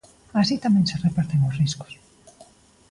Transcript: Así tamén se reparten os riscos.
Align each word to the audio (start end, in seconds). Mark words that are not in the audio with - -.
Así 0.41 0.55
tamén 0.65 0.85
se 0.89 0.99
reparten 1.07 1.45
os 1.47 1.57
riscos. 1.61 1.93